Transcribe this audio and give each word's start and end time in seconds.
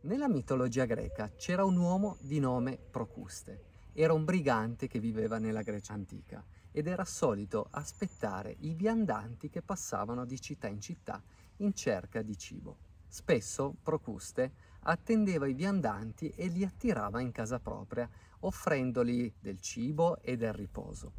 Nella 0.00 0.28
mitologia 0.28 0.84
greca 0.84 1.28
c'era 1.34 1.64
un 1.64 1.76
uomo 1.76 2.18
di 2.20 2.38
nome 2.38 2.78
Procuste. 2.78 3.64
Era 3.92 4.12
un 4.12 4.24
brigante 4.24 4.86
che 4.86 5.00
viveva 5.00 5.38
nella 5.38 5.62
Grecia 5.62 5.92
antica 5.92 6.44
ed 6.70 6.86
era 6.86 7.04
solito 7.04 7.66
aspettare 7.72 8.54
i 8.60 8.74
viandanti 8.74 9.50
che 9.50 9.60
passavano 9.60 10.24
di 10.24 10.40
città 10.40 10.68
in 10.68 10.80
città 10.80 11.20
in 11.56 11.74
cerca 11.74 12.22
di 12.22 12.38
cibo. 12.38 12.76
Spesso 13.08 13.74
Procuste 13.82 14.52
attendeva 14.82 15.48
i 15.48 15.54
viandanti 15.54 16.28
e 16.28 16.46
li 16.46 16.64
attirava 16.64 17.20
in 17.20 17.32
casa 17.32 17.58
propria, 17.58 18.08
offrendoli 18.40 19.34
del 19.40 19.60
cibo 19.60 20.22
e 20.22 20.36
del 20.36 20.52
riposo. 20.52 21.12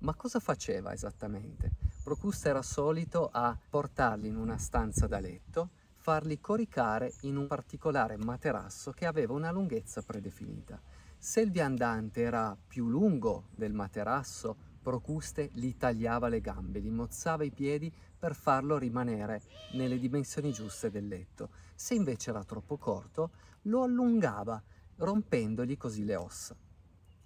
Ma 0.00 0.14
cosa 0.14 0.40
faceva 0.40 0.92
esattamente? 0.92 1.72
Procuste 2.04 2.50
era 2.50 2.60
solito 2.60 3.30
a 3.32 3.58
portarli 3.70 4.28
in 4.28 4.36
una 4.36 4.58
stanza 4.58 5.06
da 5.06 5.20
letto, 5.20 5.70
farli 6.06 6.38
coricare 6.38 7.14
in 7.22 7.36
un 7.36 7.48
particolare 7.48 8.16
materasso 8.16 8.92
che 8.92 9.06
aveva 9.06 9.32
una 9.32 9.50
lunghezza 9.50 10.02
predefinita. 10.02 10.80
Se 11.18 11.40
il 11.40 11.50
viandante 11.50 12.20
era 12.20 12.56
più 12.56 12.86
lungo 12.86 13.48
del 13.56 13.72
materasso, 13.72 14.56
Procuste 14.80 15.50
gli 15.52 15.76
tagliava 15.76 16.28
le 16.28 16.40
gambe, 16.40 16.80
gli 16.80 16.90
mozzava 16.90 17.42
i 17.42 17.50
piedi 17.50 17.92
per 18.16 18.36
farlo 18.36 18.78
rimanere 18.78 19.42
nelle 19.72 19.98
dimensioni 19.98 20.52
giuste 20.52 20.92
del 20.92 21.08
letto. 21.08 21.50
Se 21.74 21.94
invece 21.94 22.30
era 22.30 22.44
troppo 22.44 22.76
corto, 22.76 23.30
lo 23.62 23.82
allungava, 23.82 24.62
rompendogli 24.98 25.76
così 25.76 26.04
le 26.04 26.14
ossa. 26.14 26.54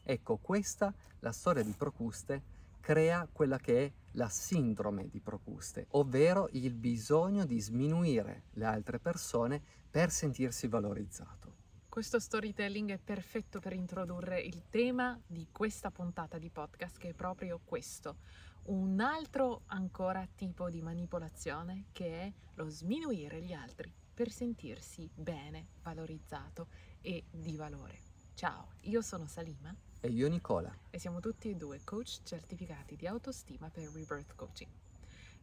Ecco, 0.02 0.38
questa, 0.38 0.90
la 1.18 1.32
storia 1.32 1.62
di 1.62 1.74
Procuste, 1.76 2.42
crea 2.80 3.28
quella 3.30 3.58
che 3.58 3.84
è 3.84 3.92
la 4.12 4.28
sindrome 4.28 5.08
di 5.08 5.20
Procuste, 5.20 5.86
ovvero 5.90 6.48
il 6.52 6.74
bisogno 6.74 7.44
di 7.44 7.60
sminuire 7.60 8.44
le 8.52 8.64
altre 8.64 8.98
persone 8.98 9.62
per 9.90 10.10
sentirsi 10.10 10.68
valorizzato. 10.68 11.56
Questo 11.88 12.20
storytelling 12.20 12.92
è 12.92 12.98
perfetto 12.98 13.58
per 13.58 13.72
introdurre 13.72 14.40
il 14.40 14.68
tema 14.70 15.20
di 15.26 15.48
questa 15.50 15.90
puntata 15.90 16.38
di 16.38 16.48
podcast 16.48 16.98
che 16.98 17.08
è 17.08 17.14
proprio 17.14 17.60
questo, 17.64 18.18
un 18.66 19.00
altro 19.00 19.62
ancora 19.66 20.26
tipo 20.36 20.70
di 20.70 20.82
manipolazione 20.82 21.86
che 21.90 22.22
è 22.22 22.32
lo 22.54 22.68
sminuire 22.68 23.42
gli 23.42 23.52
altri 23.52 23.92
per 24.14 24.30
sentirsi 24.30 25.10
bene, 25.12 25.68
valorizzato 25.82 26.68
e 27.00 27.24
di 27.30 27.56
valore. 27.56 28.09
Ciao, 28.40 28.68
io 28.84 29.02
sono 29.02 29.26
Salima 29.26 29.76
e 30.00 30.08
io 30.08 30.26
Nicola. 30.26 30.74
E 30.88 30.98
siamo 30.98 31.20
tutti 31.20 31.50
e 31.50 31.56
due 31.56 31.82
coach 31.84 32.22
certificati 32.22 32.96
di 32.96 33.06
autostima 33.06 33.68
per 33.68 33.90
Rebirth 33.92 34.34
Coaching. 34.34 34.70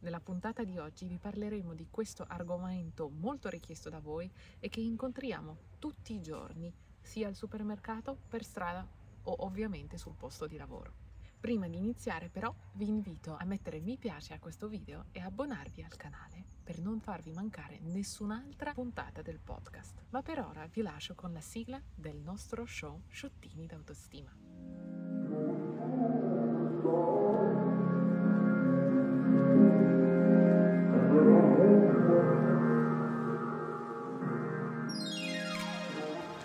Nella 0.00 0.18
puntata 0.18 0.64
di 0.64 0.78
oggi 0.78 1.06
vi 1.06 1.16
parleremo 1.16 1.74
di 1.74 1.86
questo 1.88 2.24
argomento 2.26 3.08
molto 3.08 3.48
richiesto 3.50 3.88
da 3.88 4.00
voi 4.00 4.28
e 4.58 4.68
che 4.68 4.80
incontriamo 4.80 5.56
tutti 5.78 6.12
i 6.12 6.20
giorni, 6.20 6.74
sia 7.00 7.28
al 7.28 7.36
supermercato, 7.36 8.18
per 8.26 8.42
strada 8.42 8.84
o 9.22 9.36
ovviamente 9.44 9.96
sul 9.96 10.16
posto 10.16 10.48
di 10.48 10.56
lavoro. 10.56 11.07
Prima 11.40 11.68
di 11.68 11.76
iniziare 11.76 12.28
però 12.28 12.52
vi 12.72 12.88
invito 12.88 13.36
a 13.38 13.44
mettere 13.44 13.78
mi 13.78 13.96
piace 13.96 14.34
a 14.34 14.40
questo 14.40 14.66
video 14.66 15.04
e 15.12 15.20
abbonarvi 15.20 15.82
al 15.82 15.96
canale 15.96 16.44
per 16.64 16.80
non 16.80 17.00
farvi 17.00 17.32
mancare 17.32 17.78
nessun'altra 17.80 18.72
puntata 18.72 19.22
del 19.22 19.38
podcast. 19.42 20.02
Ma 20.10 20.20
per 20.20 20.40
ora 20.40 20.66
vi 20.66 20.82
lascio 20.82 21.14
con 21.14 21.32
la 21.32 21.40
sigla 21.40 21.80
del 21.94 22.16
nostro 22.16 22.66
show 22.66 23.02
Sciottini 23.08 23.66
d'autostima. 23.66 24.34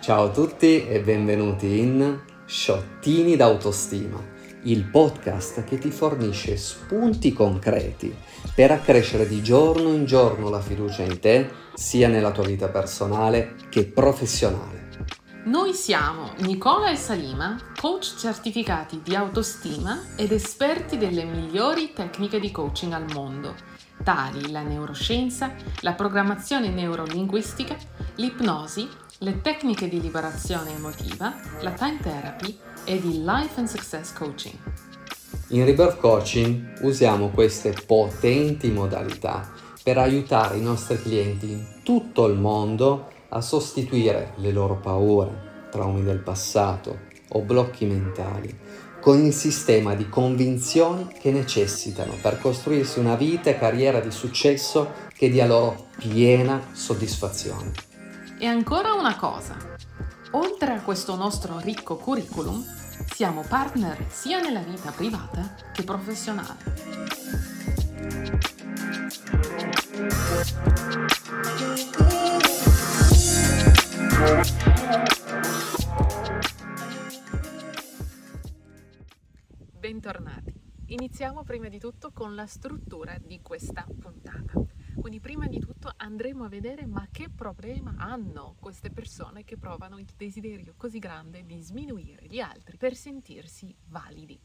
Ciao 0.00 0.24
a 0.24 0.30
tutti 0.30 0.86
e 0.86 1.00
benvenuti 1.00 1.78
in 1.80 2.22
Sciottini 2.46 3.36
d'autostima 3.36 4.33
il 4.64 4.84
podcast 4.84 5.64
che 5.64 5.78
ti 5.78 5.90
fornisce 5.90 6.56
spunti 6.56 7.32
concreti 7.32 8.14
per 8.54 8.70
accrescere 8.70 9.26
di 9.26 9.42
giorno 9.42 9.92
in 9.92 10.06
giorno 10.06 10.48
la 10.48 10.60
fiducia 10.60 11.02
in 11.02 11.18
te, 11.18 11.50
sia 11.74 12.08
nella 12.08 12.30
tua 12.30 12.44
vita 12.44 12.68
personale 12.68 13.56
che 13.68 13.84
professionale. 13.84 14.82
Noi 15.44 15.74
siamo 15.74 16.32
Nicola 16.38 16.90
e 16.90 16.96
Salima, 16.96 17.58
coach 17.78 18.14
certificati 18.16 19.00
di 19.02 19.14
autostima 19.14 20.00
ed 20.16 20.32
esperti 20.32 20.96
delle 20.96 21.24
migliori 21.24 21.92
tecniche 21.92 22.40
di 22.40 22.50
coaching 22.50 22.92
al 22.92 23.12
mondo, 23.12 23.54
tali 24.02 24.50
la 24.50 24.62
neuroscienza, 24.62 25.52
la 25.80 25.92
programmazione 25.92 26.70
neurolinguistica, 26.70 27.76
l'ipnosi, 28.14 28.88
le 29.18 29.42
tecniche 29.42 29.88
di 29.88 30.00
liberazione 30.00 30.74
emotiva, 30.74 31.34
la 31.60 31.72
time 31.72 31.98
therapy 32.00 32.58
e 32.84 33.00
di 33.00 33.22
Life 33.24 33.58
and 33.58 33.68
Success 33.68 34.12
Coaching. 34.12 34.54
In 35.48 35.64
Rebirth 35.64 35.98
Coaching 35.98 36.78
usiamo 36.82 37.30
queste 37.30 37.74
potenti 37.86 38.70
modalità 38.70 39.50
per 39.82 39.98
aiutare 39.98 40.56
i 40.56 40.62
nostri 40.62 41.00
clienti 41.00 41.50
in 41.50 41.64
tutto 41.82 42.26
il 42.26 42.38
mondo 42.38 43.10
a 43.28 43.40
sostituire 43.40 44.32
le 44.36 44.52
loro 44.52 44.76
paure, 44.76 45.68
traumi 45.70 46.02
del 46.02 46.20
passato 46.20 47.12
o 47.28 47.40
blocchi 47.40 47.84
mentali 47.84 48.58
con 49.04 49.22
il 49.22 49.34
sistema 49.34 49.94
di 49.94 50.08
convinzioni 50.08 51.08
che 51.20 51.30
necessitano 51.30 52.14
per 52.22 52.40
costruirsi 52.40 52.98
una 53.00 53.16
vita 53.16 53.50
e 53.50 53.58
carriera 53.58 54.00
di 54.00 54.10
successo 54.10 54.92
che 55.12 55.28
dia 55.28 55.46
loro 55.46 55.88
piena 55.98 56.68
soddisfazione. 56.72 57.72
E 58.38 58.46
ancora 58.46 58.94
una 58.94 59.14
cosa, 59.16 59.73
oltre 60.34 60.72
a 60.72 60.82
questo 60.82 61.14
nostro 61.16 61.58
ricco 61.58 61.96
curriculum, 61.96 62.62
siamo 63.12 63.42
partner 63.42 64.06
sia 64.10 64.40
nella 64.40 64.62
vita 64.62 64.90
privata 64.90 65.54
che 65.72 65.82
professionale. 65.84 66.72
Bentornati. 79.78 80.52
Iniziamo 80.86 81.44
prima 81.44 81.68
di 81.68 81.78
tutto 81.78 82.10
con 82.12 82.34
la 82.34 82.46
struttura 82.46 83.16
di 83.18 83.40
questa 83.42 83.86
puntata. 84.00 84.63
Quindi 85.04 85.20
prima 85.20 85.46
di 85.48 85.58
tutto 85.58 85.92
andremo 85.98 86.44
a 86.44 86.48
vedere 86.48 86.86
ma 86.86 87.06
che 87.12 87.28
problema 87.28 87.92
hanno 87.98 88.56
queste 88.58 88.88
persone 88.88 89.44
che 89.44 89.58
provano 89.58 89.98
il 89.98 90.08
desiderio 90.16 90.72
così 90.78 90.98
grande 90.98 91.44
di 91.44 91.60
sminuire 91.60 92.24
gli 92.26 92.40
altri 92.40 92.78
per 92.78 92.96
sentirsi 92.96 93.76
validi. 93.88 94.40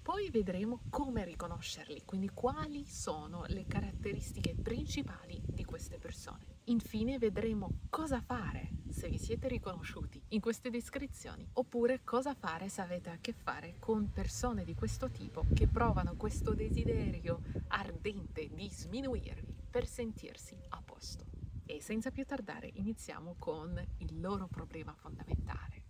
Poi 0.00 0.30
vedremo 0.30 0.80
come 0.88 1.26
riconoscerli, 1.26 2.04
quindi 2.06 2.30
quali 2.30 2.86
sono 2.86 3.44
le 3.48 3.66
caratteristiche 3.66 4.54
principali 4.54 5.42
di 5.44 5.66
queste 5.66 5.98
persone. 5.98 6.60
Infine 6.64 7.18
vedremo 7.18 7.80
cosa 7.90 8.22
fare 8.22 8.70
se 8.88 9.10
vi 9.10 9.18
siete 9.18 9.46
riconosciuti 9.46 10.22
in 10.28 10.40
queste 10.40 10.70
descrizioni, 10.70 11.46
oppure 11.52 12.00
cosa 12.02 12.34
fare 12.34 12.70
se 12.70 12.80
avete 12.80 13.10
a 13.10 13.18
che 13.20 13.34
fare 13.34 13.76
con 13.78 14.10
persone 14.10 14.64
di 14.64 14.74
questo 14.74 15.10
tipo 15.10 15.44
che 15.52 15.66
provano 15.66 16.16
questo 16.16 16.54
desiderio 16.54 17.42
ardente 17.68 18.48
di 18.48 18.70
sminuirvi 18.70 19.49
per 19.70 19.86
sentirsi 19.86 20.58
a 20.70 20.82
posto. 20.84 21.24
E 21.64 21.80
senza 21.80 22.10
più 22.10 22.24
tardare 22.24 22.68
iniziamo 22.74 23.36
con 23.38 23.80
il 23.98 24.20
loro 24.20 24.48
problema 24.48 24.92
fondamentale 24.92 25.80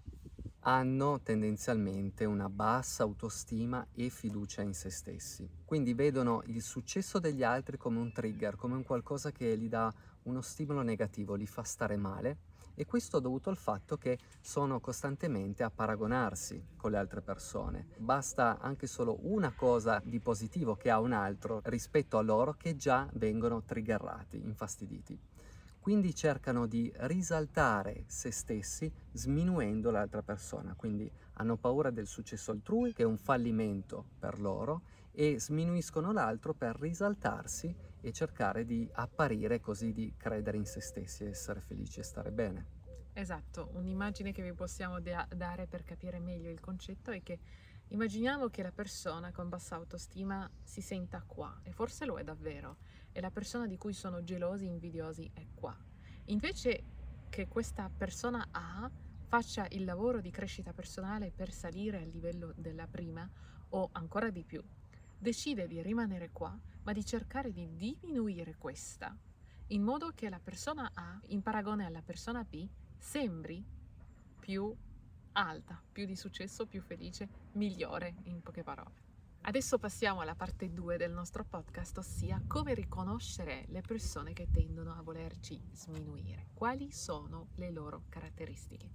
hanno 0.62 1.20
tendenzialmente 1.22 2.24
una 2.24 2.50
bassa 2.50 3.02
autostima 3.02 3.86
e 3.92 4.10
fiducia 4.10 4.62
in 4.62 4.74
se 4.74 4.90
stessi. 4.90 5.48
Quindi 5.64 5.94
vedono 5.94 6.42
il 6.46 6.60
successo 6.60 7.18
degli 7.18 7.42
altri 7.42 7.78
come 7.78 7.98
un 7.98 8.12
trigger, 8.12 8.56
come 8.56 8.74
un 8.74 8.82
qualcosa 8.82 9.32
che 9.32 9.56
gli 9.56 9.68
dà 9.68 9.92
uno 10.24 10.42
stimolo 10.42 10.82
negativo, 10.82 11.34
li 11.34 11.46
fa 11.46 11.62
stare 11.62 11.96
male 11.96 12.49
e 12.80 12.86
questo 12.86 13.18
è 13.18 13.20
dovuto 13.20 13.50
al 13.50 13.58
fatto 13.58 13.98
che 13.98 14.18
sono 14.40 14.80
costantemente 14.80 15.62
a 15.62 15.70
paragonarsi 15.70 16.68
con 16.78 16.92
le 16.92 16.96
altre 16.96 17.20
persone. 17.20 17.88
Basta 17.98 18.58
anche 18.58 18.86
solo 18.86 19.18
una 19.24 19.52
cosa 19.54 20.00
di 20.02 20.18
positivo 20.18 20.76
che 20.76 20.88
ha 20.88 20.98
un 20.98 21.12
altro 21.12 21.60
rispetto 21.64 22.16
a 22.16 22.22
loro 22.22 22.54
che 22.54 22.76
già 22.76 23.06
vengono 23.12 23.62
triggerati, 23.64 24.42
infastiditi. 24.42 25.20
Quindi 25.78 26.14
cercano 26.14 26.64
di 26.66 26.90
risaltare 27.00 28.04
se 28.06 28.30
stessi 28.30 28.90
sminuendo 29.12 29.90
l'altra 29.90 30.22
persona, 30.22 30.72
quindi 30.74 31.10
hanno 31.34 31.58
paura 31.58 31.90
del 31.90 32.06
successo 32.06 32.50
altrui, 32.50 32.94
che 32.94 33.02
è 33.02 33.06
un 33.06 33.18
fallimento 33.18 34.06
per 34.18 34.40
loro, 34.40 34.82
e 35.12 35.38
sminuiscono 35.38 36.12
l'altro 36.12 36.54
per 36.54 36.78
risaltarsi 36.78 37.74
e 38.00 38.12
cercare 38.12 38.64
di 38.64 38.88
apparire 38.92 39.60
così, 39.60 39.92
di 39.92 40.14
credere 40.16 40.56
in 40.56 40.64
se 40.64 40.80
stessi, 40.80 41.24
essere 41.24 41.60
felici 41.60 42.00
e 42.00 42.02
stare 42.02 42.30
bene. 42.30 42.79
Esatto, 43.12 43.68
un'immagine 43.72 44.32
che 44.32 44.42
vi 44.42 44.52
possiamo 44.54 45.00
da- 45.00 45.26
dare 45.30 45.66
per 45.66 45.84
capire 45.84 46.20
meglio 46.20 46.50
il 46.50 46.60
concetto 46.60 47.10
è 47.10 47.22
che 47.22 47.40
immaginiamo 47.88 48.48
che 48.48 48.62
la 48.62 48.70
persona 48.72 49.32
con 49.32 49.48
bassa 49.48 49.74
autostima 49.74 50.48
si 50.62 50.80
senta 50.80 51.22
qua, 51.26 51.58
e 51.62 51.72
forse 51.72 52.04
lo 52.04 52.18
è 52.18 52.24
davvero, 52.24 52.78
e 53.12 53.20
la 53.20 53.30
persona 53.30 53.66
di 53.66 53.76
cui 53.76 53.92
sono 53.92 54.22
gelosi, 54.22 54.66
invidiosi 54.66 55.28
è 55.34 55.46
qua. 55.54 55.76
Invece 56.26 56.84
che 57.28 57.48
questa 57.48 57.90
persona 57.94 58.46
A 58.52 58.90
faccia 59.26 59.66
il 59.70 59.84
lavoro 59.84 60.20
di 60.20 60.30
crescita 60.30 60.72
personale 60.72 61.32
per 61.32 61.50
salire 61.52 61.98
al 61.98 62.08
livello 62.08 62.52
della 62.56 62.86
prima 62.86 63.28
o 63.70 63.88
ancora 63.92 64.30
di 64.30 64.44
più, 64.44 64.62
decide 65.16 65.66
di 65.66 65.82
rimanere 65.82 66.30
qua, 66.30 66.58
ma 66.82 66.92
di 66.92 67.04
cercare 67.04 67.52
di 67.52 67.74
diminuire 67.76 68.56
questa, 68.56 69.16
in 69.72 69.82
modo 69.82 70.10
che 70.14 70.28
la 70.28 70.40
persona 70.40 70.90
A, 70.94 71.20
in 71.26 71.42
paragone 71.42 71.84
alla 71.84 72.02
persona 72.02 72.42
B, 72.42 72.68
sembri 72.98 73.64
più 74.38 74.74
alta, 75.32 75.80
più 75.92 76.06
di 76.06 76.16
successo, 76.16 76.66
più 76.66 76.80
felice, 76.80 77.28
migliore, 77.52 78.16
in 78.24 78.42
poche 78.42 78.64
parole. 78.64 79.08
Adesso 79.42 79.78
passiamo 79.78 80.20
alla 80.20 80.34
parte 80.34 80.72
2 80.72 80.96
del 80.96 81.12
nostro 81.12 81.44
podcast, 81.44 81.98
ossia 81.98 82.42
come 82.46 82.74
riconoscere 82.74 83.64
le 83.68 83.80
persone 83.80 84.32
che 84.32 84.48
tendono 84.50 84.92
a 84.92 85.02
volerci 85.02 85.60
sminuire. 85.72 86.48
Quali 86.52 86.90
sono 86.90 87.48
le 87.54 87.70
loro 87.70 88.02
caratteristiche? 88.08 88.90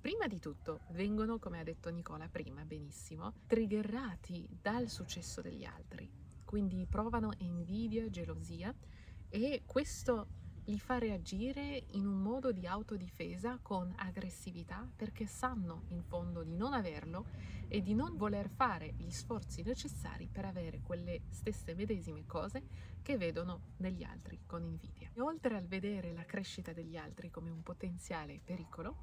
Prima 0.00 0.26
di 0.26 0.38
tutto 0.38 0.80
vengono, 0.92 1.38
come 1.38 1.60
ha 1.60 1.62
detto 1.62 1.90
Nicola 1.90 2.26
prima 2.28 2.64
benissimo, 2.64 3.34
triggerati 3.46 4.48
dal 4.62 4.88
successo 4.88 5.42
degli 5.42 5.64
altri. 5.64 6.10
Quindi 6.42 6.86
provano 6.86 7.32
invidia, 7.38 8.08
gelosia 8.08 8.74
e 9.30 9.62
questo 9.64 10.26
li 10.64 10.78
fa 10.78 10.98
reagire 10.98 11.84
in 11.92 12.06
un 12.06 12.20
modo 12.20 12.52
di 12.52 12.66
autodifesa 12.66 13.58
con 13.62 13.92
aggressività 13.96 14.88
perché 14.94 15.26
sanno 15.26 15.84
in 15.88 16.02
fondo 16.02 16.42
di 16.42 16.54
non 16.54 16.72
averlo 16.72 17.26
e 17.68 17.80
di 17.80 17.94
non 17.94 18.16
voler 18.16 18.48
fare 18.48 18.94
gli 18.96 19.10
sforzi 19.10 19.62
necessari 19.62 20.28
per 20.30 20.44
avere 20.44 20.80
quelle 20.80 21.22
stesse 21.28 21.74
medesime 21.74 22.26
cose 22.26 22.62
che 23.02 23.16
vedono 23.16 23.74
negli 23.78 24.02
altri 24.02 24.40
con 24.46 24.64
invidia. 24.64 25.10
E 25.14 25.20
oltre 25.20 25.56
al 25.56 25.66
vedere 25.66 26.12
la 26.12 26.24
crescita 26.24 26.72
degli 26.72 26.96
altri 26.96 27.30
come 27.30 27.50
un 27.50 27.62
potenziale 27.62 28.40
pericolo, 28.44 28.96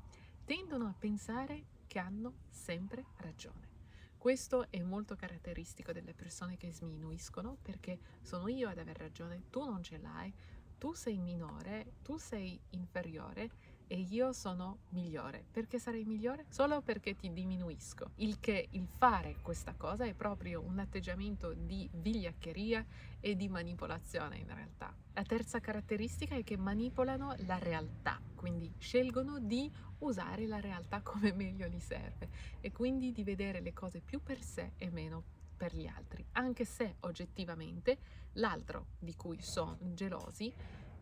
tendono 0.46 0.88
a 0.88 0.96
pensare 0.98 1.64
che 1.88 2.00
hanno 2.00 2.34
sempre 2.50 3.06
ragione. 3.18 3.77
Questo 4.18 4.70
è 4.72 4.82
molto 4.82 5.16
caratteristico 5.16 5.92
delle 5.92 6.14
persone 6.14 6.58
che 6.58 6.74
sminuiscono 6.74 7.58
perché 7.62 8.00
sono 8.22 8.48
io 8.48 8.68
ad 8.68 8.80
aver 8.80 8.98
ragione, 8.98 9.44
tu 9.50 9.64
non 9.64 9.84
ce 9.84 10.00
l'hai, 10.00 10.34
tu 10.78 10.94
sei 10.94 11.20
minore, 11.20 11.94
tu 12.02 12.18
sei 12.18 12.60
inferiore 12.72 13.52
e 13.88 14.00
io 14.10 14.34
sono 14.34 14.80
migliore. 14.90 15.44
Perché 15.52 15.80
sarei 15.80 16.04
migliore? 16.04 16.46
Solo 16.50 16.82
perché 16.82 17.16
ti 17.16 17.32
diminuisco. 17.32 18.12
Il 18.16 18.40
che 18.40 18.68
il 18.72 18.88
fare 18.88 19.38
questa 19.42 19.74
cosa 19.76 20.06
è 20.06 20.14
proprio 20.14 20.62
un 20.62 20.80
atteggiamento 20.80 21.54
di 21.54 21.90
vigliaccheria 21.92 22.86
e 23.20 23.36
di 23.36 23.48
manipolazione 23.48 24.38
in 24.38 24.54
realtà. 24.54 24.94
La 25.14 25.24
terza 25.24 25.60
caratteristica 25.60 26.36
è 26.36 26.44
che 26.44 26.58
manipolano 26.58 27.36
la 27.46 27.58
realtà, 27.58 28.20
quindi 28.36 28.72
scelgono 28.78 29.40
di 29.40 29.72
usare 30.00 30.46
la 30.46 30.60
realtà 30.60 31.02
come 31.02 31.34
meglio 31.34 31.68
gli 31.68 31.80
serve 31.80 32.30
e 32.60 32.72
quindi 32.72 33.12
di 33.12 33.24
vedere 33.24 33.62
le 33.62 33.74
cose 33.74 34.02
più 34.02 34.22
per 34.22 34.42
sé 34.42 34.74
e 34.78 34.90
meno 34.90 35.24
per 35.58 35.76
gli 35.76 35.88
altri, 35.88 36.24
anche 36.34 36.66
se 36.66 36.98
oggettivamente 37.02 37.98
l'altro 38.34 38.90
di 39.00 39.16
cui 39.16 39.42
sono 39.42 39.78
gelosi 39.94 40.54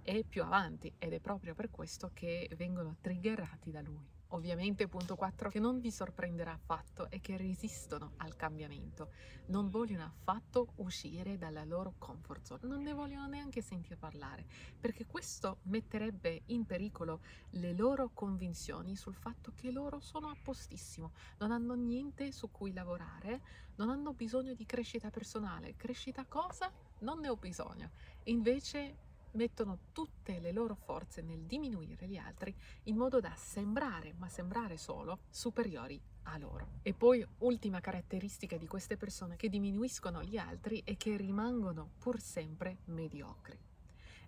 è 0.05 0.23
più 0.23 0.43
avanti 0.43 0.93
ed 0.99 1.13
è 1.13 1.19
proprio 1.19 1.55
per 1.55 1.71
questo 1.71 2.11
che 2.13 2.47
vengono 2.55 2.97
triggerati 3.01 3.71
da 3.71 3.81
lui. 3.81 4.07
Ovviamente, 4.29 4.87
punto 4.87 5.15
4, 5.15 5.49
che 5.49 5.59
non 5.59 5.79
vi 5.79 5.89
sorprenderà 5.89 6.51
affatto 6.51 7.09
è 7.09 7.21
che 7.21 7.37
resistono 7.37 8.13
al 8.17 8.35
cambiamento, 8.35 9.11
non 9.47 9.69
vogliono 9.69 10.03
affatto 10.03 10.73
uscire 10.75 11.37
dalla 11.37 11.63
loro 11.63 11.95
comfort 11.97 12.45
zone, 12.45 12.67
non 12.67 12.81
ne 12.81 12.93
vogliono 12.93 13.27
neanche 13.27 13.61
sentire 13.61 13.95
parlare, 13.95 14.45
perché 14.79 15.05
questo 15.05 15.59
metterebbe 15.63 16.41
in 16.47 16.65
pericolo 16.65 17.21
le 17.51 17.73
loro 17.73 18.11
convinzioni 18.13 18.95
sul 18.95 19.15
fatto 19.15 19.53
che 19.55 19.71
loro 19.71 19.99
sono 20.01 20.27
a 20.27 20.35
postissimo, 20.39 21.13
non 21.37 21.51
hanno 21.51 21.73
niente 21.73 22.31
su 22.31 22.51
cui 22.51 22.73
lavorare, 22.73 23.41
non 23.75 23.89
hanno 23.89 24.13
bisogno 24.13 24.53
di 24.53 24.65
crescita 24.65 25.09
personale. 25.09 25.75
Crescita 25.75 26.25
cosa? 26.25 26.71
Non 26.99 27.19
ne 27.19 27.29
ho 27.29 27.35
bisogno. 27.37 27.91
Invece 28.23 28.97
mettono 29.35 29.79
tutte 29.91 30.39
le 30.39 30.51
loro 30.51 30.75
forze 30.75 31.21
nel 31.21 31.45
diminuire 31.45 32.07
gli 32.07 32.17
altri 32.17 32.53
in 32.83 32.97
modo 32.97 33.19
da 33.19 33.33
sembrare, 33.35 34.13
ma 34.17 34.27
sembrare 34.27 34.77
solo, 34.77 35.19
superiori 35.29 36.01
a 36.23 36.37
loro. 36.37 36.79
E 36.81 36.93
poi 36.93 37.25
ultima 37.39 37.79
caratteristica 37.79 38.57
di 38.57 38.67
queste 38.67 38.97
persone 38.97 39.35
che 39.35 39.49
diminuiscono 39.49 40.23
gli 40.23 40.37
altri 40.37 40.81
è 40.83 40.97
che 40.97 41.15
rimangono 41.17 41.91
pur 41.99 42.19
sempre 42.19 42.77
mediocri. 42.85 43.57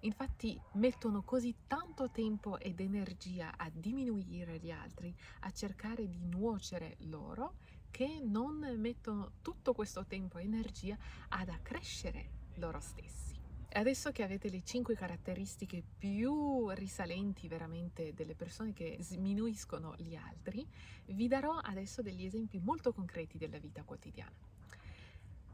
Infatti 0.01 0.59
mettono 0.73 1.23
così 1.23 1.55
tanto 1.65 2.11
tempo 2.11 2.59
ed 2.59 2.79
energia 2.79 3.57
a 3.57 3.69
diminuire 3.73 4.59
gli 4.59 4.69
altri, 4.69 5.15
a 5.41 5.51
cercare 5.51 6.07
di 6.07 6.19
nuocere 6.23 6.97
loro, 6.99 7.55
che 7.89 8.19
non 8.23 8.59
mettono 8.77 9.31
tutto 9.41 9.73
questo 9.73 10.05
tempo 10.05 10.37
e 10.37 10.43
energia 10.43 10.95
ad 11.29 11.49
accrescere 11.49 12.29
loro 12.55 12.79
stessi. 12.79 13.36
Adesso 13.77 14.11
che 14.11 14.23
avete 14.23 14.49
le 14.49 14.63
cinque 14.63 14.95
caratteristiche 14.95 15.83
più 15.99 16.67
risalenti 16.71 17.47
veramente 17.47 18.11
delle 18.15 18.33
persone 18.33 18.73
che 18.73 18.97
sminuiscono 19.01 19.93
gli 19.97 20.15
altri, 20.15 20.65
vi 21.05 21.27
darò 21.27 21.59
adesso 21.61 22.01
degli 22.01 22.25
esempi 22.25 22.57
molto 22.57 22.91
concreti 22.91 23.37
della 23.37 23.59
vita 23.59 23.83
quotidiana. 23.83 24.33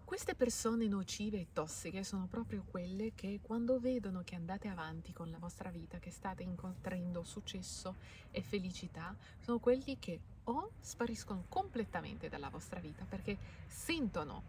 Queste 0.06 0.36
persone 0.36 0.88
nocive 0.88 1.38
e 1.38 1.48
tossiche 1.52 2.06
sono 2.06 2.28
proprio 2.28 2.64
quelle 2.66 3.12
che 3.14 3.42
quando 3.42 3.78
vedono 3.78 4.22
che 4.24 4.36
andate 4.36 4.70
avanti 4.70 5.12
con 5.12 5.30
la 5.30 5.38
vostra 5.38 5.70
vita, 5.70 6.00
che 6.00 6.10
state 6.10 6.44
incontrando 6.44 7.24
successo 7.24 7.96
e 8.32 8.42
felicità, 8.42 9.14
sono 9.42 9.60
quelli 9.60 10.00
che 10.00 10.18
o 10.46 10.72
spariscono 10.80 11.44
completamente 11.50 12.30
dalla 12.30 12.50
vostra 12.50 12.80
vita 12.80 13.04
perché 13.04 13.38
sentono 13.68 14.44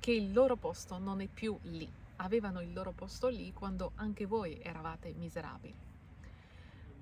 che 0.00 0.12
il 0.12 0.32
loro 0.32 0.56
posto 0.56 0.96
non 0.96 1.20
è 1.20 1.26
più 1.26 1.58
lì, 1.64 2.06
avevano 2.18 2.60
il 2.60 2.72
loro 2.72 2.92
posto 2.92 3.28
lì 3.28 3.52
quando 3.52 3.92
anche 3.96 4.26
voi 4.26 4.58
eravate 4.60 5.12
miserabili. 5.14 5.86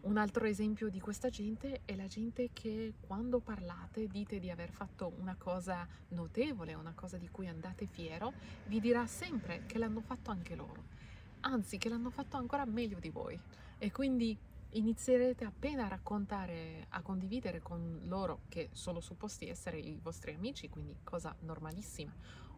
Un 0.03 0.19
altro 0.19 0.47
esempio 0.47 0.89
di 0.89 1.01
questa 1.01 1.31
gente 1.31 1.81
è 1.85 1.97
la 1.97 2.07
gente 2.07 2.51
che 2.53 2.95
quando 3.01 3.41
parlate 3.41 4.07
dite 4.07 4.39
di 4.39 4.51
aver 4.51 4.71
fatto 4.71 5.13
una 5.19 5.35
cosa 5.37 5.87
notevole, 6.09 6.75
una 6.75 6.93
cosa 6.95 7.17
di 7.17 7.29
cui 7.29 7.49
andate 7.49 7.87
fiero, 7.87 8.33
vi 8.67 8.79
dirà 8.79 9.05
sempre 9.07 9.65
che 9.67 9.79
l'hanno 9.79 10.01
fatto 10.01 10.31
anche 10.31 10.55
loro, 10.55 10.85
anzi 11.41 11.77
che 11.77 11.89
l'hanno 11.89 12.11
fatto 12.11 12.37
ancora 12.37 12.65
meglio 12.65 13.01
di 13.01 13.11
voi. 13.11 13.39
E 13.79 13.91
quindi 13.91 14.39
inizierete 14.71 15.45
appena 15.45 15.87
a 15.87 15.89
raccontare, 15.89 16.87
a 16.91 17.03
condividere 17.03 17.61
con 17.61 18.03
loro 18.05 18.43
che 18.49 18.69
sono 18.73 19.01
supposti 19.01 19.49
essere 19.49 19.79
i 19.79 19.99
vostri 20.01 20.35
amici, 20.35 20.69
quindi 20.69 20.99
cosa 21.03 21.35
normalissima, 21.41 22.15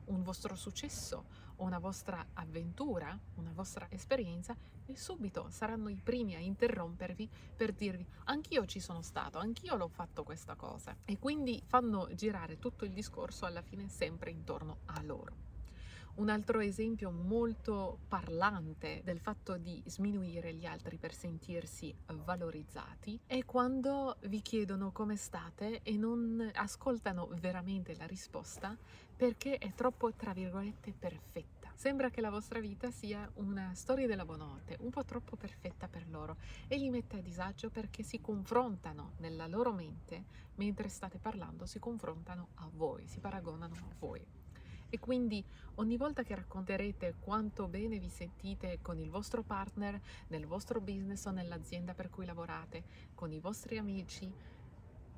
un 0.07 0.23
vostro 0.23 0.55
successo 0.55 1.47
una 1.59 1.79
vostra 1.79 2.25
avventura, 2.35 3.19
una 3.35 3.53
vostra 3.53 3.87
esperienza 3.91 4.57
e 4.87 4.97
subito 4.97 5.47
saranno 5.51 5.89
i 5.89 6.01
primi 6.03 6.35
a 6.35 6.39
interrompervi 6.39 7.29
per 7.57 7.73
dirvi 7.73 8.07
anch'io 8.25 8.67
ci 8.67 8.81
sono 8.81 9.03
stato, 9.03 9.39
anch'io 9.39 9.77
l'ho 9.77 9.89
fatto 9.89 10.23
questa 10.23 10.55
cosa 10.55 10.97
e 11.05 11.19
quindi 11.19 11.63
fanno 11.67 12.09
girare 12.15 12.59
tutto 12.59 12.85
il 12.85 12.93
discorso 12.93 13.47
alla 13.47 13.63
fine 13.63 13.89
sempre 13.89 14.31
intorno 14.31 14.79
a 14.87 15.03
loro. 15.03 15.58
Un 16.19 16.31
altro 16.31 16.59
esempio 16.59 17.13
molto 17.13 18.01
parlante 18.09 19.03
del 19.05 19.21
fatto 19.21 19.57
di 19.57 19.81
sminuire 19.87 20.53
gli 20.53 20.67
altri 20.67 20.97
per 20.97 21.15
sentirsi 21.15 21.95
valorizzati 22.25 23.21
è 23.25 23.45
quando 23.45 24.17
vi 24.23 24.43
chiedono 24.43 24.91
come 24.91 25.15
state 25.15 25.81
e 25.85 25.97
non 25.97 26.51
ascoltano 26.55 27.29
veramente 27.41 27.95
la 27.95 28.07
risposta 28.07 28.77
perché 29.17 29.59
è 29.59 29.73
troppo, 29.75 30.13
tra 30.13 30.33
virgolette, 30.33 30.93
perfetta. 30.93 31.71
Sembra 31.77 32.11
che 32.11 32.21
la 32.21 32.31
vostra 32.31 32.59
vita 32.59 32.91
sia 32.91 33.31
una 33.35 33.71
storia 33.75 34.09
della 34.09 34.25
buonanotte, 34.25 34.79
un 34.81 34.91
po' 34.91 35.05
troppo 35.05 35.37
perfetta 35.37 35.87
per 35.87 36.09
loro 36.09 36.39
e 36.67 36.79
li 36.79 36.91
mette 36.91 37.19
a 37.19 37.23
disagio 37.23 37.71
perché 37.71 38.03
si 38.03 38.21
confrontano 38.21 39.13
nella 39.19 39.47
loro 39.47 39.73
mente 39.73 40.25
mentre 40.57 40.89
state 40.89 41.19
parlando, 41.19 41.65
si 41.65 41.79
confrontano 41.79 42.49
a 42.55 42.69
voi, 42.73 43.07
si 43.07 43.21
paragonano 43.21 43.75
a 43.75 43.95
voi. 44.01 44.38
E 44.91 44.99
quindi 44.99 45.45
ogni 45.77 45.97
volta 45.97 46.23
che 46.23 46.35
racconterete 46.35 47.17
quanto 47.21 47.69
bene 47.69 47.99
vi 47.99 48.09
sentite 48.09 48.79
con 48.81 48.99
il 48.99 49.11
vostro 49.11 49.43
partner, 49.43 50.01
nel 50.29 50.47
vostro 50.47 50.81
business 50.81 51.27
o 51.27 51.31
nell'azienda 51.31 51.95
per 51.95 52.09
cui 52.09 52.25
lavorate, 52.25 52.85
con 53.15 53.33
i 53.33 53.39
vostri 53.39 53.77
amici, 53.77 54.33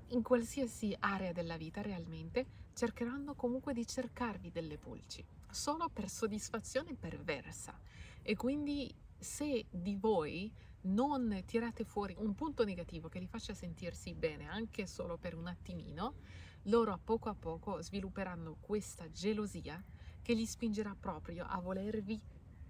in 0.09 0.23
qualsiasi 0.23 0.97
area 0.99 1.33
della 1.33 1.57
vita 1.57 1.83
realmente, 1.83 2.47
cercheranno 2.75 3.35
comunque 3.35 3.73
di 3.73 3.87
cercarvi 3.87 4.51
delle 4.51 4.77
pulci, 4.77 5.25
solo 5.51 5.89
per 5.89 6.09
soddisfazione 6.09 6.95
perversa. 6.95 7.79
E 8.23 8.35
quindi 8.37 8.93
se 9.17 9.67
di 9.71 9.95
voi 9.97 10.53
non 10.83 11.43
tirate 11.47 11.85
fuori 11.85 12.15
un 12.19 12.35
punto 12.35 12.65
negativo 12.65 13.09
che 13.09 13.19
li 13.19 13.27
faccia 13.27 13.55
sentirsi 13.55 14.15
bene 14.15 14.47
anche 14.47 14.87
solo 14.87 15.17
per 15.17 15.37
un 15.37 15.47
attimino, 15.47 16.15
loro 16.65 16.93
a 16.93 16.99
poco 17.03 17.29
a 17.29 17.35
poco 17.35 17.81
svilupperanno 17.81 18.57
questa 18.61 19.11
gelosia 19.11 19.83
che 20.23 20.35
li 20.35 20.47
spingerà 20.47 20.95
proprio 20.99 21.47
a 21.47 21.59
volervi 21.61 22.21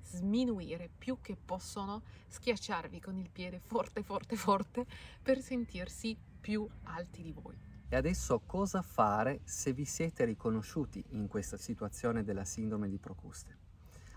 sminuire 0.03 0.91
più 0.97 1.19
che 1.21 1.37
possono 1.37 2.03
schiacciarvi 2.29 3.01
con 3.01 3.17
il 3.19 3.31
piede 3.31 3.59
forte, 3.59 4.03
forte, 4.03 4.37
forte 4.37 4.87
per 5.23 5.41
sentirsi 5.41 6.17
più 6.41 6.69
alti 6.85 7.23
di 7.23 7.33
voi. 7.33 7.59
E 7.89 7.97
adesso 7.97 8.41
cosa 8.47 8.83
fare 8.83 9.41
se 9.45 9.73
vi 9.73 9.85
siete 9.85 10.25
riconosciuti 10.25 11.05
in 11.11 11.27
questa 11.27 11.57
situazione 11.57 12.23
della 12.23 12.45
sindrome 12.45 12.89
di 12.89 12.99
Procuste? 12.99 13.59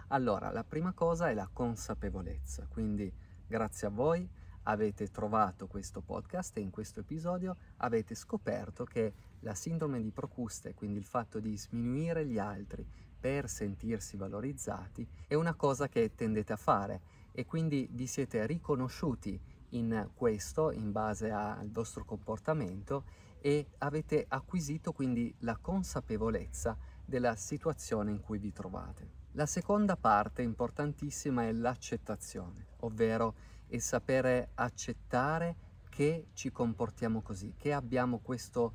Allora, 0.09 0.51
la 0.51 0.63
prima 0.63 0.93
cosa 0.93 1.29
è 1.29 1.33
la 1.33 1.49
consapevolezza, 1.51 2.67
quindi 2.67 3.11
grazie 3.47 3.87
a 3.87 3.89
voi 3.89 4.29
avete 4.63 5.07
trovato 5.09 5.67
questo 5.67 6.01
podcast 6.01 6.55
e 6.57 6.61
in 6.61 6.69
questo 6.69 6.99
episodio 6.99 7.57
avete 7.77 8.13
scoperto 8.15 8.85
che 8.85 9.13
la 9.43 9.53
sindrome 9.53 10.01
di 10.01 10.11
Procuste, 10.11 10.73
quindi 10.73 10.99
il 10.99 11.05
fatto 11.05 11.39
di 11.39 11.57
sminuire 11.57 12.25
gli 12.25 12.39
altri 12.39 12.85
per 13.19 13.47
sentirsi 13.47 14.17
valorizzati, 14.17 15.07
è 15.27 15.35
una 15.35 15.53
cosa 15.53 15.87
che 15.87 16.13
tendete 16.15 16.53
a 16.53 16.57
fare 16.57 17.01
e 17.31 17.45
quindi 17.45 17.87
vi 17.91 18.07
siete 18.07 18.45
riconosciuti 18.45 19.39
in 19.69 20.09
questo 20.13 20.71
in 20.71 20.91
base 20.91 21.31
al 21.31 21.69
vostro 21.69 22.05
comportamento 22.05 23.05
e 23.39 23.67
avete 23.79 24.25
acquisito 24.27 24.91
quindi 24.91 25.33
la 25.39 25.57
consapevolezza 25.57 26.77
della 27.05 27.35
situazione 27.35 28.11
in 28.11 28.21
cui 28.21 28.39
vi 28.39 28.51
trovate. 28.51 29.21
La 29.31 29.45
seconda 29.45 29.97
parte 29.97 30.41
importantissima 30.41 31.43
è 31.43 31.51
l'accettazione, 31.51 32.67
ovvero 32.81 33.35
il 33.67 33.81
sapere 33.81 34.51
accettare 34.53 35.55
che 35.89 36.27
ci 36.33 36.51
comportiamo 36.51 37.21
così, 37.21 37.53
che 37.57 37.73
abbiamo 37.73 38.19
questo 38.19 38.73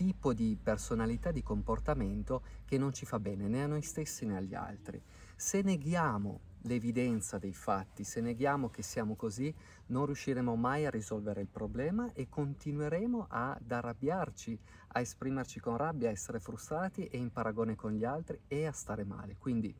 tipo 0.00 0.32
di 0.32 0.56
personalità, 0.56 1.30
di 1.30 1.42
comportamento 1.42 2.42
che 2.64 2.78
non 2.78 2.90
ci 2.94 3.04
fa 3.04 3.20
bene 3.20 3.48
né 3.48 3.64
a 3.64 3.66
noi 3.66 3.82
stessi 3.82 4.24
né 4.24 4.38
agli 4.38 4.54
altri. 4.54 4.98
Se 5.36 5.60
neghiamo 5.60 6.40
l'evidenza 6.62 7.36
dei 7.36 7.52
fatti, 7.52 8.02
se 8.02 8.22
neghiamo 8.22 8.70
che 8.70 8.82
siamo 8.82 9.14
così, 9.14 9.54
non 9.88 10.06
riusciremo 10.06 10.56
mai 10.56 10.86
a 10.86 10.90
risolvere 10.90 11.42
il 11.42 11.48
problema 11.48 12.10
e 12.14 12.30
continueremo 12.30 13.26
ad 13.28 13.70
arrabbiarci, 13.70 14.58
a 14.88 15.00
esprimerci 15.00 15.60
con 15.60 15.76
rabbia, 15.76 16.08
a 16.08 16.12
essere 16.12 16.40
frustrati 16.40 17.04
e 17.04 17.18
in 17.18 17.30
paragone 17.30 17.74
con 17.74 17.92
gli 17.92 18.04
altri 18.04 18.40
e 18.48 18.64
a 18.64 18.72
stare 18.72 19.04
male. 19.04 19.36
Quindi 19.36 19.74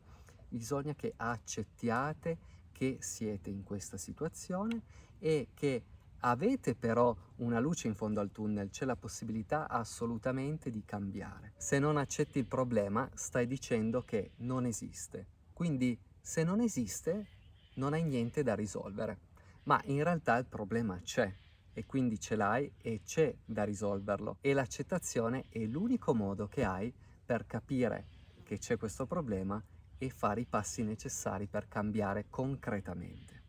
bisogna 0.47 0.93
che 0.93 1.13
accettiate 1.17 2.37
che 2.71 2.97
siete 2.99 3.49
in 3.49 3.63
questa 3.63 3.97
situazione 3.97 4.83
e 5.17 5.47
che 5.55 5.83
avete 6.21 6.75
però 6.75 7.15
una 7.37 7.59
luce 7.59 7.87
in 7.87 7.95
fondo 7.95 8.19
al 8.19 8.31
tunnel, 8.31 8.69
c'è 8.69 8.85
la 8.85 8.95
possibilità 8.95 9.67
assolutamente 9.67 10.69
di 10.69 10.83
cambiare. 10.83 11.53
Se 11.57 11.79
non 11.79 11.97
accetti 11.97 12.39
il 12.39 12.45
problema, 12.45 13.09
stai 13.13 13.47
dicendo 13.47 14.01
che 14.03 14.31
non 14.37 14.65
esiste. 14.65 15.27
Quindi 15.53 15.97
se 16.19 16.43
non 16.43 16.59
esiste, 16.61 17.27
non 17.75 17.93
hai 17.93 18.03
niente 18.03 18.43
da 18.43 18.55
risolvere. 18.55 19.29
Ma 19.63 19.81
in 19.85 20.03
realtà 20.03 20.37
il 20.37 20.45
problema 20.45 20.99
c'è 21.01 21.33
e 21.73 21.85
quindi 21.85 22.19
ce 22.19 22.35
l'hai 22.35 22.71
e 22.81 23.01
c'è 23.03 23.33
da 23.45 23.63
risolverlo. 23.63 24.37
E 24.41 24.53
l'accettazione 24.53 25.45
è 25.49 25.59
l'unico 25.65 26.13
modo 26.13 26.47
che 26.47 26.63
hai 26.63 26.93
per 27.25 27.45
capire 27.45 28.05
che 28.43 28.57
c'è 28.57 28.77
questo 28.77 29.05
problema 29.05 29.63
e 29.97 30.09
fare 30.09 30.41
i 30.41 30.45
passi 30.45 30.83
necessari 30.83 31.47
per 31.47 31.67
cambiare 31.67 32.25
concretamente. 32.29 33.40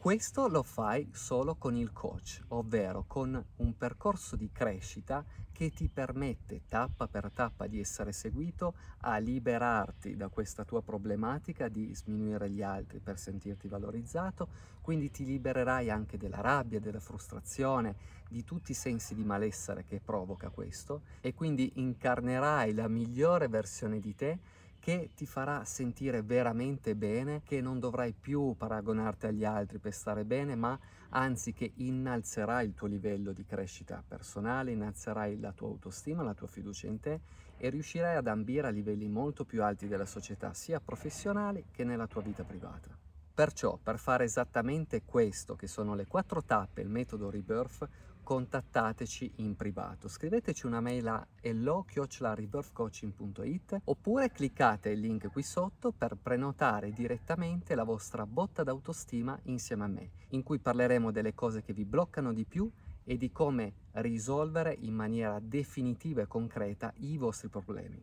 Questo 0.00 0.48
lo 0.48 0.62
fai 0.62 1.10
solo 1.12 1.56
con 1.56 1.76
il 1.76 1.92
coach, 1.92 2.40
ovvero 2.48 3.04
con 3.06 3.44
un 3.56 3.76
percorso 3.76 4.34
di 4.34 4.50
crescita 4.50 5.22
che 5.52 5.68
ti 5.72 5.90
permette 5.90 6.62
tappa 6.68 7.06
per 7.06 7.30
tappa 7.30 7.66
di 7.66 7.78
essere 7.78 8.12
seguito 8.12 8.72
a 9.00 9.18
liberarti 9.18 10.16
da 10.16 10.28
questa 10.28 10.64
tua 10.64 10.80
problematica 10.80 11.68
di 11.68 11.94
sminuire 11.94 12.48
gli 12.48 12.62
altri 12.62 12.98
per 12.98 13.18
sentirti 13.18 13.68
valorizzato, 13.68 14.48
quindi 14.80 15.10
ti 15.10 15.26
libererai 15.26 15.90
anche 15.90 16.16
della 16.16 16.40
rabbia, 16.40 16.80
della 16.80 16.98
frustrazione, 16.98 17.94
di 18.26 18.42
tutti 18.42 18.70
i 18.70 18.74
sensi 18.74 19.14
di 19.14 19.22
malessere 19.22 19.84
che 19.84 20.00
provoca 20.02 20.48
questo. 20.48 21.02
E 21.20 21.34
quindi 21.34 21.72
incarnerai 21.74 22.72
la 22.72 22.88
migliore 22.88 23.48
versione 23.48 24.00
di 24.00 24.14
te 24.14 24.38
che 24.80 25.10
ti 25.14 25.26
farà 25.26 25.64
sentire 25.64 26.22
veramente 26.22 26.96
bene, 26.96 27.42
che 27.44 27.60
non 27.60 27.78
dovrai 27.78 28.12
più 28.18 28.54
paragonarti 28.56 29.26
agli 29.26 29.44
altri 29.44 29.78
per 29.78 29.92
stare 29.92 30.24
bene, 30.24 30.56
ma 30.56 30.76
anzi 31.10 31.52
che 31.52 31.72
innalzerai 31.76 32.66
il 32.66 32.74
tuo 32.74 32.88
livello 32.88 33.32
di 33.32 33.44
crescita 33.44 34.02
personale, 34.06 34.72
innalzerai 34.72 35.38
la 35.38 35.52
tua 35.52 35.68
autostima, 35.68 36.22
la 36.22 36.34
tua 36.34 36.48
fiducia 36.48 36.86
in 36.86 36.98
te 36.98 37.20
e 37.58 37.68
riuscirai 37.68 38.16
ad 38.16 38.26
ambire 38.26 38.68
a 38.68 38.70
livelli 38.70 39.06
molto 39.06 39.44
più 39.44 39.62
alti 39.62 39.86
della 39.86 40.06
società, 40.06 40.54
sia 40.54 40.80
professionali 40.80 41.66
che 41.70 41.84
nella 41.84 42.06
tua 42.06 42.22
vita 42.22 42.42
privata. 42.42 42.96
Perciò, 43.32 43.78
per 43.82 43.98
fare 43.98 44.24
esattamente 44.24 45.02
questo, 45.04 45.56
che 45.56 45.66
sono 45.66 45.94
le 45.94 46.06
quattro 46.06 46.42
tappe, 46.42 46.80
il 46.80 46.88
metodo 46.88 47.30
Rebirth, 47.30 47.88
contattateci 48.30 49.32
in 49.38 49.56
privato. 49.56 50.06
Scriveteci 50.06 50.64
una 50.64 50.80
mail 50.80 51.08
a 51.08 51.26
hello-rebirthcoaching.it 51.40 53.80
oppure 53.86 54.30
cliccate 54.30 54.90
il 54.90 55.00
link 55.00 55.32
qui 55.32 55.42
sotto 55.42 55.90
per 55.90 56.14
prenotare 56.14 56.92
direttamente 56.92 57.74
la 57.74 57.82
vostra 57.82 58.26
botta 58.26 58.62
d'autostima 58.62 59.36
insieme 59.46 59.82
a 59.82 59.88
me, 59.88 60.10
in 60.28 60.44
cui 60.44 60.60
parleremo 60.60 61.10
delle 61.10 61.34
cose 61.34 61.60
che 61.60 61.72
vi 61.72 61.84
bloccano 61.84 62.32
di 62.32 62.44
più 62.44 62.70
e 63.02 63.16
di 63.16 63.32
come 63.32 63.88
risolvere 63.94 64.76
in 64.78 64.94
maniera 64.94 65.40
definitiva 65.40 66.22
e 66.22 66.28
concreta 66.28 66.92
i 66.98 67.16
vostri 67.16 67.48
problemi. 67.48 68.00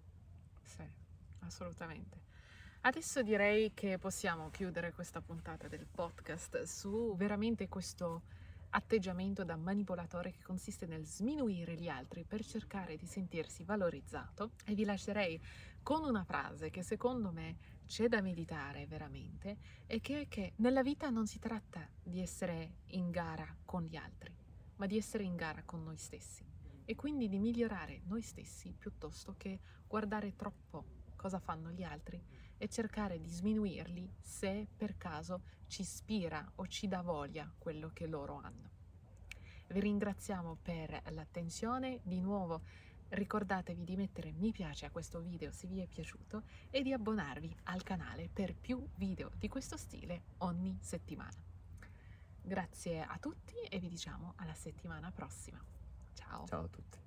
Sì, 0.62 0.84
assolutamente. 1.39 2.19
Adesso 2.81 3.24
direi 3.24 3.72
che 3.74 3.98
possiamo 3.98 4.50
chiudere 4.50 4.91
questa 4.91 5.22
puntata 5.22 5.69
del 5.69 5.88
podcast 5.89 6.63
su 6.63 7.15
veramente 7.15 7.69
questo 7.69 8.24
atteggiamento 8.69 9.43
da 9.43 9.55
manipolatore 9.55 10.31
che 10.31 10.43
consiste 10.43 10.86
nel 10.86 11.05
sminuire 11.05 11.75
gli 11.75 11.88
altri 11.88 12.24
per 12.24 12.43
cercare 12.43 12.95
di 12.95 13.05
sentirsi 13.05 13.63
valorizzato. 13.63 14.51
E 14.65 14.74
vi 14.74 14.83
lascerei 14.83 15.41
con 15.81 16.03
una 16.03 16.24
frase 16.24 16.69
che 16.69 16.83
secondo 16.83 17.31
me 17.31 17.75
c'è 17.86 18.07
da 18.07 18.21
meditare 18.21 18.86
veramente 18.88 19.57
e 19.86 20.01
che 20.01 20.21
è 20.21 20.27
che 20.27 20.53
nella 20.57 20.83
vita 20.83 21.09
non 21.09 21.25
si 21.25 21.39
tratta 21.39 21.88
di 22.03 22.19
essere 22.19 22.79
in 22.88 23.09
gara 23.09 23.47
con 23.63 23.83
gli 23.83 23.95
altri, 23.95 24.36
ma 24.75 24.86
di 24.86 24.97
essere 24.97 25.24
in 25.24 25.36
gara 25.36 25.63
con 25.63 25.83
noi 25.83 25.97
stessi. 25.97 26.45
E 26.83 26.95
quindi 26.95 27.27
di 27.27 27.39
migliorare 27.39 28.01
noi 28.05 28.21
stessi 28.21 28.74
piuttosto 28.77 29.36
che 29.38 29.59
guardare 29.88 30.36
troppo 30.36 30.86
cosa 31.15 31.39
fanno 31.39 31.71
gli 31.71 31.83
altri 31.83 32.21
e 32.57 32.67
cercare 32.69 33.19
di 33.19 33.29
sminuirli 33.29 34.09
se 34.19 34.67
per 34.75 34.97
caso 34.97 35.41
ci 35.67 35.81
ispira 35.81 36.51
o 36.55 36.67
ci 36.67 36.87
dà 36.87 37.01
voglia 37.01 37.51
quello 37.57 37.91
che 37.93 38.07
loro 38.07 38.35
hanno. 38.35 38.69
Vi 39.67 39.79
ringraziamo 39.79 40.57
per 40.61 41.01
l'attenzione, 41.11 41.99
di 42.03 42.19
nuovo 42.19 42.61
ricordatevi 43.09 43.83
di 43.83 43.95
mettere 43.95 44.31
mi 44.31 44.51
piace 44.51 44.85
a 44.85 44.89
questo 44.89 45.19
video 45.19 45.51
se 45.51 45.67
vi 45.67 45.79
è 45.79 45.87
piaciuto 45.87 46.43
e 46.69 46.81
di 46.81 46.91
abbonarvi 46.93 47.55
al 47.63 47.83
canale 47.83 48.29
per 48.31 48.53
più 48.55 48.85
video 48.95 49.31
di 49.37 49.47
questo 49.47 49.77
stile 49.77 50.23
ogni 50.39 50.77
settimana. 50.81 51.45
Grazie 52.41 53.01
a 53.01 53.17
tutti 53.19 53.55
e 53.69 53.79
vi 53.79 53.89
diciamo 53.89 54.33
alla 54.37 54.53
settimana 54.53 55.11
prossima. 55.11 55.61
Ciao. 56.13 56.45
Ciao 56.47 56.63
a 56.63 56.67
tutti. 56.67 57.05